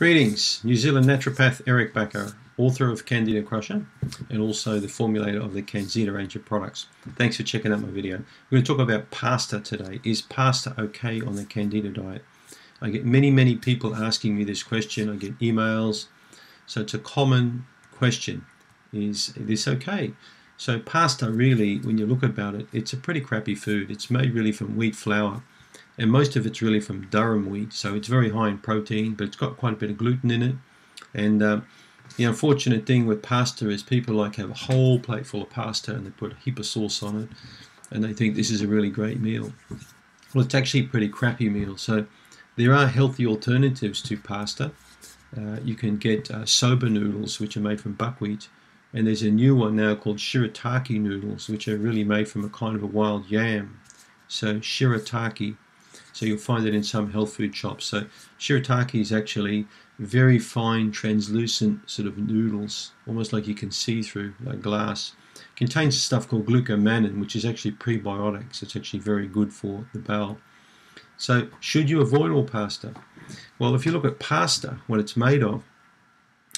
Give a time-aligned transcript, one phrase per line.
[0.00, 3.84] Greetings, New Zealand naturopath Eric Bakker, author of Candida Crusher
[4.30, 6.86] and also the formulator of the Candida range of products.
[7.16, 8.16] Thanks for checking out my video.
[8.48, 10.00] We're going to talk about pasta today.
[10.02, 12.24] Is pasta okay on the Canxida diet?
[12.80, 15.10] I get many, many people asking me this question.
[15.10, 16.06] I get emails.
[16.64, 18.46] So it's a common question.
[18.94, 20.14] Is this okay?
[20.56, 23.90] So pasta really, when you look about it, it's a pretty crappy food.
[23.90, 25.42] It's made really from wheat flour
[26.00, 29.26] and most of it's really from durum wheat, so it's very high in protein, but
[29.26, 30.54] it's got quite a bit of gluten in it.
[31.12, 31.60] And uh,
[32.16, 35.94] the unfortunate thing with pasta is people like have a whole plate full of pasta
[35.94, 37.28] and they put a heap of sauce on it,
[37.90, 39.52] and they think this is a really great meal.
[40.34, 41.76] Well, it's actually a pretty crappy meal.
[41.76, 42.06] So
[42.56, 44.72] there are healthy alternatives to pasta.
[45.36, 48.48] Uh, you can get uh, soba noodles, which are made from buckwheat,
[48.94, 52.48] and there's a new one now called shirataki noodles, which are really made from a
[52.48, 53.78] kind of a wild yam.
[54.28, 55.56] So shirataki
[56.12, 57.86] so you'll find it in some health food shops.
[57.86, 58.06] So
[58.38, 59.66] shirataki is actually
[59.98, 65.12] very fine, translucent sort of noodles, almost like you can see through, like glass.
[65.56, 68.62] Contains stuff called glucomannan, which is actually prebiotics.
[68.62, 70.38] It's actually very good for the bowel.
[71.16, 72.94] So should you avoid all pasta?
[73.58, 75.62] Well, if you look at pasta, what it's made of,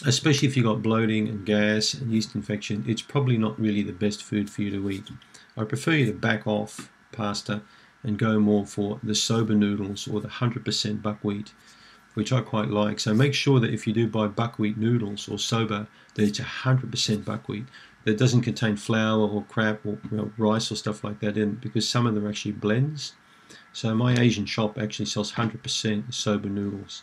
[0.06, 3.92] especially if you've got bloating and gas and yeast infection, it's probably not really the
[3.92, 5.11] best food for you to eat.
[5.56, 7.62] I prefer you to back off pasta
[8.03, 11.53] and go more for the soba noodles or the 100% buckwheat,
[12.14, 13.00] which I quite like.
[13.00, 17.25] So make sure that if you do buy buckwheat noodles or soba, that it's 100%
[17.25, 17.67] buckwheat.
[18.05, 21.55] That doesn't contain flour or crap or you know, rice or stuff like that in
[21.55, 23.14] because some of them are actually blends.
[23.72, 27.03] So my Asian shop actually sells 100% soba noodles.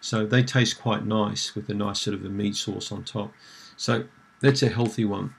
[0.00, 3.32] So they taste quite nice with a nice sort of a meat sauce on top.
[3.76, 4.04] So
[4.40, 5.34] that's a healthy one.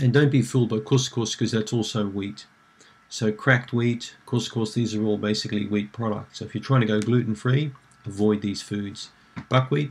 [0.00, 2.46] And don't be fooled by couscous because that's also wheat.
[3.12, 6.38] So cracked wheat, of course, of course, these are all basically wheat products.
[6.38, 7.70] So if you're trying to go gluten-free,
[8.06, 9.10] avoid these foods.
[9.50, 9.90] Buckwheat,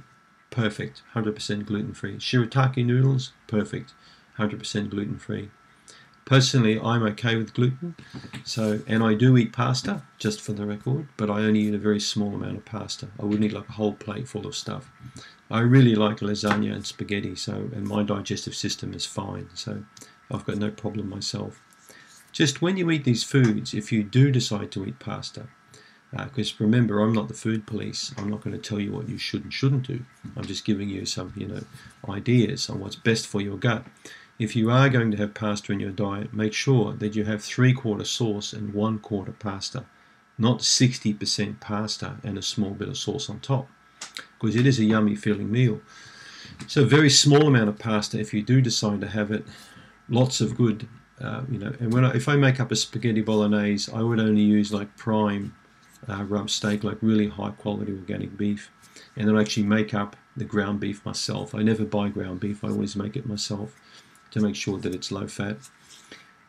[0.50, 2.16] perfect, 100% gluten-free.
[2.16, 3.94] Shirataki noodles, perfect,
[4.40, 5.52] 100% gluten-free.
[6.26, 7.96] Personally, I'm okay with gluten,
[8.44, 11.78] so and I do eat pasta, just for the record, but I only eat a
[11.78, 13.10] very small amount of pasta.
[13.20, 14.90] I wouldn't eat like a whole plate full of stuff.
[15.52, 19.84] I really like lasagna and spaghetti, so and my digestive system is fine, so
[20.32, 21.62] I've got no problem myself.
[22.32, 25.48] Just when you eat these foods, if you do decide to eat pasta,
[26.12, 28.14] because uh, remember, I'm not the food police.
[28.18, 30.04] I'm not going to tell you what you should and shouldn't do.
[30.36, 31.62] I'm just giving you some, you know,
[32.10, 33.86] ideas on what's best for your gut.
[34.38, 37.44] If you are going to have pasta in your diet, make sure that you have
[37.44, 39.86] three quarter sauce and one quarter pasta,
[40.38, 43.70] not 60% pasta and a small bit of sauce on top,
[44.40, 45.80] because it is a yummy feeling meal.
[46.68, 49.46] So, a very small amount of pasta if you do decide to have it.
[50.10, 50.90] Lots of good
[51.22, 54.20] uh, you know, and when I, if I make up a spaghetti bolognese, I would
[54.20, 55.56] only use like prime
[56.10, 58.72] uh, rump steak, like really high quality organic beef,
[59.16, 61.54] and then I actually make up the ground beef myself.
[61.54, 63.76] I never buy ground beef; I always make it myself
[64.32, 65.58] to make sure that it's low fat.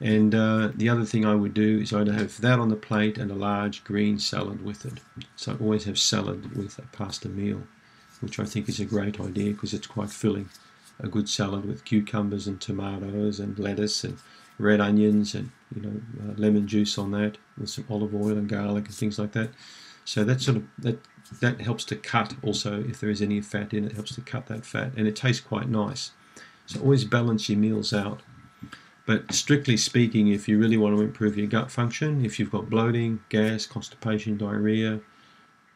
[0.01, 3.19] And uh, the other thing I would do is I'd have that on the plate
[3.19, 4.95] and a large green salad with it.
[5.37, 7.63] So I always have salad with a pasta meal,
[8.21, 10.49] which I think is a great idea because it's quite filling.
[10.99, 14.19] A good salad with cucumbers and tomatoes and lettuce and
[14.63, 18.49] red onions and you know uh, lemon juice on that with some olive oil and
[18.49, 19.51] garlic and things like that.
[20.05, 20.99] So that sort of that
[21.41, 24.47] that helps to cut also if there is any fat in it helps to cut
[24.47, 26.13] that fat and it tastes quite nice.
[26.67, 28.23] So always balance your meals out.
[29.05, 32.71] But strictly speaking, if you really want to improve your gut function, if you've got
[32.71, 35.01] bloating, gas, constipation, diarrhea,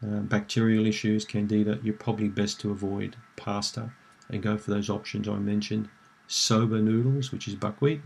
[0.03, 3.91] uh, bacterial issues, candida, you're probably best to avoid pasta
[4.31, 5.89] and go for those options I mentioned.
[6.29, 8.01] Soba noodles, which is buckwheat,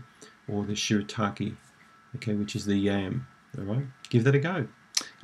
[0.51, 1.55] or the shirataki,
[2.15, 3.27] okay, which is the yam.
[3.57, 4.67] All right, give that a go.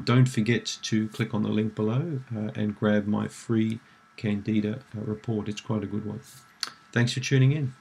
[0.03, 3.79] Don't forget to click on the link below uh, and grab my free
[4.15, 5.47] Candida uh, report.
[5.47, 6.21] It's quite a good one.
[6.91, 7.73] Thanks for tuning in.